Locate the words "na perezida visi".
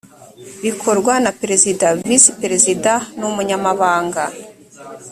1.23-2.29